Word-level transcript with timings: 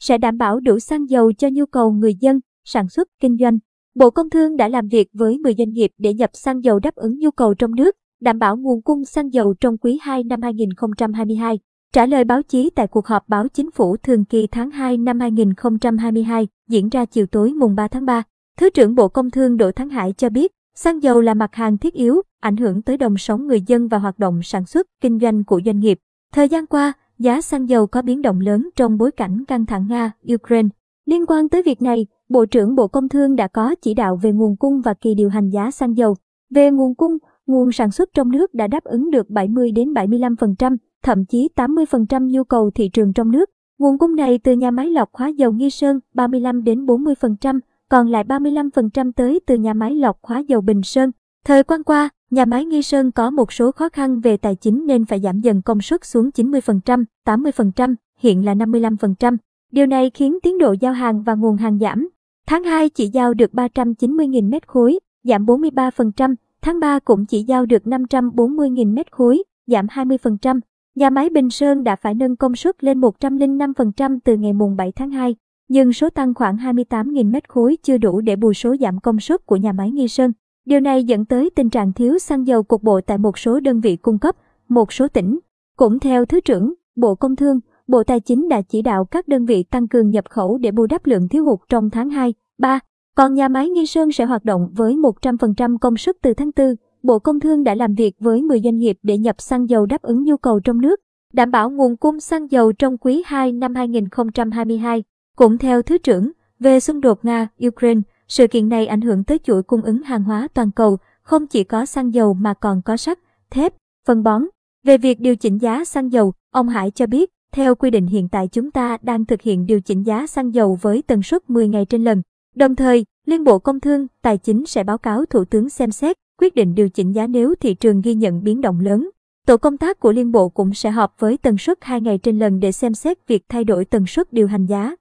sẽ 0.00 0.18
đảm 0.18 0.38
bảo 0.38 0.60
đủ 0.60 0.78
xăng 0.78 1.10
dầu 1.10 1.32
cho 1.32 1.48
nhu 1.52 1.66
cầu 1.66 1.92
người 1.92 2.14
dân, 2.14 2.40
sản 2.64 2.88
xuất, 2.88 3.08
kinh 3.20 3.36
doanh. 3.40 3.58
Bộ 3.94 4.10
Công 4.10 4.30
Thương 4.30 4.56
đã 4.56 4.68
làm 4.68 4.88
việc 4.88 5.08
với 5.12 5.38
10 5.38 5.54
doanh 5.58 5.72
nghiệp 5.72 5.90
để 5.98 6.14
nhập 6.14 6.30
xăng 6.32 6.64
dầu 6.64 6.78
đáp 6.78 6.94
ứng 6.94 7.18
nhu 7.18 7.30
cầu 7.30 7.54
trong 7.54 7.74
nước, 7.74 7.96
đảm 8.20 8.38
bảo 8.38 8.56
nguồn 8.56 8.82
cung 8.82 9.04
xăng 9.04 9.32
dầu 9.32 9.54
trong 9.60 9.78
quý 9.78 9.98
2 10.02 10.24
năm 10.24 10.42
2022. 10.42 11.58
Trả 11.92 12.06
lời 12.06 12.24
báo 12.24 12.42
chí 12.42 12.70
tại 12.70 12.86
cuộc 12.86 13.06
họp 13.06 13.28
báo 13.28 13.48
chính 13.48 13.70
phủ 13.70 13.96
thường 13.96 14.24
kỳ 14.24 14.46
tháng 14.46 14.70
2 14.70 14.96
năm 14.96 15.20
2022 15.20 16.48
diễn 16.68 16.88
ra 16.88 17.04
chiều 17.04 17.26
tối 17.26 17.52
mùng 17.52 17.74
3 17.74 17.88
tháng 17.88 18.06
3, 18.06 18.22
Thứ 18.58 18.70
trưởng 18.70 18.94
Bộ 18.94 19.08
Công 19.08 19.30
Thương 19.30 19.56
Đỗ 19.56 19.72
Thắng 19.72 19.88
Hải 19.88 20.12
cho 20.12 20.28
biết, 20.28 20.52
xăng 20.76 21.02
dầu 21.02 21.20
là 21.20 21.34
mặt 21.34 21.54
hàng 21.54 21.78
thiết 21.78 21.94
yếu, 21.94 22.22
ảnh 22.40 22.56
hưởng 22.56 22.82
tới 22.82 22.96
đồng 22.96 23.18
sống 23.18 23.46
người 23.46 23.60
dân 23.60 23.88
và 23.88 23.98
hoạt 23.98 24.18
động 24.18 24.40
sản 24.42 24.66
xuất, 24.66 24.86
kinh 25.00 25.18
doanh 25.18 25.44
của 25.44 25.60
doanh 25.64 25.80
nghiệp. 25.80 25.98
Thời 26.32 26.48
gian 26.48 26.66
qua, 26.66 26.92
giá 27.20 27.40
xăng 27.40 27.68
dầu 27.68 27.86
có 27.86 28.02
biến 28.02 28.22
động 28.22 28.40
lớn 28.40 28.68
trong 28.76 28.98
bối 28.98 29.10
cảnh 29.12 29.44
căng 29.48 29.66
thẳng 29.66 29.86
Nga-Ukraine. 29.88 30.68
Liên 31.06 31.26
quan 31.26 31.48
tới 31.48 31.62
việc 31.62 31.82
này, 31.82 32.06
Bộ 32.28 32.46
trưởng 32.46 32.74
Bộ 32.74 32.88
Công 32.88 33.08
Thương 33.08 33.36
đã 33.36 33.48
có 33.48 33.74
chỉ 33.82 33.94
đạo 33.94 34.18
về 34.22 34.32
nguồn 34.32 34.56
cung 34.56 34.80
và 34.80 34.94
kỳ 34.94 35.14
điều 35.14 35.28
hành 35.28 35.50
giá 35.50 35.70
xăng 35.70 35.96
dầu. 35.96 36.14
Về 36.50 36.70
nguồn 36.70 36.94
cung, 36.94 37.18
nguồn 37.46 37.72
sản 37.72 37.90
xuất 37.90 38.08
trong 38.14 38.30
nước 38.30 38.54
đã 38.54 38.66
đáp 38.66 38.84
ứng 38.84 39.10
được 39.10 39.30
70 39.30 39.72
đến 39.72 39.92
75%, 39.92 40.76
thậm 41.02 41.24
chí 41.24 41.48
80% 41.56 42.30
nhu 42.30 42.44
cầu 42.44 42.70
thị 42.74 42.88
trường 42.88 43.12
trong 43.12 43.30
nước. 43.30 43.50
Nguồn 43.78 43.98
cung 43.98 44.16
này 44.16 44.38
từ 44.38 44.52
nhà 44.52 44.70
máy 44.70 44.90
lọc 44.90 45.08
hóa 45.12 45.28
dầu 45.28 45.52
Nghi 45.52 45.70
Sơn 45.70 46.00
35 46.14 46.64
đến 46.64 46.86
40%, 46.86 47.60
còn 47.88 48.08
lại 48.08 48.24
35% 48.24 49.12
tới 49.12 49.40
từ 49.46 49.54
nhà 49.54 49.74
máy 49.74 49.94
lọc 49.94 50.18
hóa 50.22 50.38
dầu 50.38 50.60
Bình 50.60 50.82
Sơn. 50.82 51.10
Thời 51.44 51.62
quan 51.62 51.84
qua, 51.84 52.08
nhà 52.30 52.44
máy 52.44 52.64
Nghi 52.64 52.82
Sơn 52.82 53.12
có 53.12 53.30
một 53.30 53.52
số 53.52 53.72
khó 53.72 53.88
khăn 53.88 54.20
về 54.20 54.36
tài 54.36 54.54
chính 54.54 54.86
nên 54.86 55.04
phải 55.04 55.20
giảm 55.20 55.40
dần 55.40 55.62
công 55.62 55.80
suất 55.80 56.04
xuống 56.04 56.30
90%, 56.34 57.04
80%, 57.26 57.94
hiện 58.18 58.44
là 58.44 58.54
55%. 58.54 59.36
Điều 59.72 59.86
này 59.86 60.10
khiến 60.10 60.38
tiến 60.42 60.58
độ 60.58 60.74
giao 60.80 60.92
hàng 60.92 61.22
và 61.22 61.34
nguồn 61.34 61.56
hàng 61.56 61.78
giảm. 61.78 62.08
Tháng 62.46 62.64
2 62.64 62.88
chỉ 62.88 63.08
giao 63.08 63.34
được 63.34 63.52
390.000 63.52 64.48
mét 64.48 64.68
khối, 64.68 64.98
giảm 65.24 65.46
43%, 65.46 66.34
tháng 66.62 66.80
3 66.80 66.98
cũng 66.98 67.26
chỉ 67.26 67.42
giao 67.42 67.66
được 67.66 67.82
540.000 67.84 68.94
mét 68.94 69.12
khối, 69.12 69.42
giảm 69.66 69.86
20%. 69.86 70.60
Nhà 70.94 71.10
máy 71.10 71.30
Bình 71.30 71.50
Sơn 71.50 71.84
đã 71.84 71.96
phải 71.96 72.14
nâng 72.14 72.36
công 72.36 72.56
suất 72.56 72.84
lên 72.84 73.00
105% 73.00 74.18
từ 74.24 74.36
ngày 74.36 74.52
mùng 74.52 74.76
7 74.76 74.92
tháng 74.92 75.10
2, 75.10 75.36
nhưng 75.68 75.92
số 75.92 76.10
tăng 76.10 76.34
khoảng 76.34 76.56
28.000 76.56 77.30
mét 77.30 77.48
khối 77.48 77.76
chưa 77.82 77.98
đủ 77.98 78.20
để 78.20 78.36
bù 78.36 78.52
số 78.52 78.76
giảm 78.80 79.00
công 79.00 79.20
suất 79.20 79.46
của 79.46 79.56
nhà 79.56 79.72
máy 79.72 79.90
Nghi 79.90 80.08
Sơn. 80.08 80.32
Điều 80.64 80.80
này 80.80 81.04
dẫn 81.04 81.24
tới 81.24 81.50
tình 81.56 81.70
trạng 81.70 81.92
thiếu 81.92 82.18
xăng 82.18 82.46
dầu 82.46 82.62
cục 82.62 82.82
bộ 82.82 83.00
tại 83.00 83.18
một 83.18 83.38
số 83.38 83.60
đơn 83.60 83.80
vị 83.80 83.96
cung 83.96 84.18
cấp, 84.18 84.36
một 84.68 84.92
số 84.92 85.08
tỉnh. 85.08 85.38
Cũng 85.76 85.98
theo 85.98 86.24
Thứ 86.24 86.40
trưởng, 86.40 86.74
Bộ 86.96 87.14
Công 87.14 87.36
Thương, 87.36 87.60
Bộ 87.86 88.04
Tài 88.04 88.20
chính 88.20 88.48
đã 88.48 88.62
chỉ 88.62 88.82
đạo 88.82 89.04
các 89.04 89.28
đơn 89.28 89.46
vị 89.46 89.62
tăng 89.62 89.88
cường 89.88 90.10
nhập 90.10 90.24
khẩu 90.30 90.58
để 90.58 90.70
bù 90.70 90.86
đắp 90.86 91.06
lượng 91.06 91.28
thiếu 91.28 91.44
hụt 91.44 91.58
trong 91.68 91.90
tháng 91.90 92.10
2, 92.10 92.34
3. 92.58 92.80
Còn 93.16 93.34
nhà 93.34 93.48
máy 93.48 93.68
Nghi 93.68 93.86
Sơn 93.86 94.12
sẽ 94.12 94.24
hoạt 94.24 94.44
động 94.44 94.70
với 94.72 94.94
100% 94.94 95.78
công 95.78 95.96
suất 95.96 96.16
từ 96.22 96.34
tháng 96.34 96.50
4. 96.56 96.74
Bộ 97.02 97.18
Công 97.18 97.40
Thương 97.40 97.64
đã 97.64 97.74
làm 97.74 97.94
việc 97.94 98.14
với 98.20 98.42
10 98.42 98.60
doanh 98.64 98.78
nghiệp 98.78 98.98
để 99.02 99.18
nhập 99.18 99.40
xăng 99.40 99.68
dầu 99.68 99.86
đáp 99.86 100.02
ứng 100.02 100.24
nhu 100.24 100.36
cầu 100.36 100.60
trong 100.60 100.80
nước, 100.80 101.00
đảm 101.32 101.50
bảo 101.50 101.70
nguồn 101.70 101.96
cung 101.96 102.20
xăng 102.20 102.50
dầu 102.50 102.72
trong 102.72 102.98
quý 102.98 103.22
2 103.26 103.52
năm 103.52 103.74
2022. 103.74 105.04
Cũng 105.36 105.58
theo 105.58 105.82
Thứ 105.82 105.98
trưởng, 105.98 106.32
về 106.58 106.80
xung 106.80 107.00
đột 107.00 107.18
Nga-Ukraine, 107.22 108.00
sự 108.30 108.46
kiện 108.46 108.68
này 108.68 108.86
ảnh 108.86 109.00
hưởng 109.00 109.24
tới 109.24 109.38
chuỗi 109.44 109.62
cung 109.62 109.82
ứng 109.82 110.02
hàng 110.02 110.24
hóa 110.24 110.48
toàn 110.54 110.70
cầu, 110.70 110.98
không 111.22 111.46
chỉ 111.46 111.64
có 111.64 111.86
xăng 111.86 112.14
dầu 112.14 112.34
mà 112.34 112.54
còn 112.54 112.82
có 112.82 112.96
sắt, 112.96 113.18
thép, 113.50 113.74
phân 114.06 114.22
bón. 114.22 114.44
Về 114.84 114.98
việc 114.98 115.20
điều 115.20 115.36
chỉnh 115.36 115.58
giá 115.58 115.84
xăng 115.84 116.12
dầu, 116.12 116.32
ông 116.50 116.68
Hải 116.68 116.90
cho 116.90 117.06
biết, 117.06 117.30
theo 117.52 117.74
quy 117.74 117.90
định 117.90 118.06
hiện 118.06 118.28
tại 118.28 118.48
chúng 118.48 118.70
ta 118.70 118.98
đang 119.02 119.24
thực 119.24 119.42
hiện 119.42 119.66
điều 119.66 119.80
chỉnh 119.80 120.02
giá 120.02 120.26
xăng 120.26 120.54
dầu 120.54 120.78
với 120.80 121.02
tần 121.02 121.22
suất 121.22 121.50
10 121.50 121.68
ngày 121.68 121.84
trên 121.84 122.04
lần. 122.04 122.22
Đồng 122.54 122.76
thời, 122.76 123.04
Liên 123.26 123.44
Bộ 123.44 123.58
Công 123.58 123.80
Thương, 123.80 124.06
Tài 124.22 124.38
chính 124.38 124.66
sẽ 124.66 124.84
báo 124.84 124.98
cáo 124.98 125.24
Thủ 125.24 125.44
tướng 125.44 125.68
xem 125.68 125.90
xét, 125.90 126.16
quyết 126.40 126.54
định 126.54 126.74
điều 126.74 126.88
chỉnh 126.88 127.12
giá 127.12 127.26
nếu 127.26 127.54
thị 127.60 127.74
trường 127.74 128.00
ghi 128.00 128.14
nhận 128.14 128.44
biến 128.44 128.60
động 128.60 128.80
lớn. 128.80 129.10
Tổ 129.46 129.56
công 129.56 129.76
tác 129.76 130.00
của 130.00 130.12
Liên 130.12 130.32
Bộ 130.32 130.48
cũng 130.48 130.74
sẽ 130.74 130.90
họp 130.90 131.14
với 131.18 131.36
tần 131.36 131.58
suất 131.58 131.78
2 131.80 132.00
ngày 132.00 132.18
trên 132.18 132.38
lần 132.38 132.60
để 132.60 132.72
xem 132.72 132.94
xét 132.94 133.26
việc 133.26 133.44
thay 133.48 133.64
đổi 133.64 133.84
tần 133.84 134.06
suất 134.06 134.32
điều 134.32 134.46
hành 134.46 134.66
giá. 134.66 134.94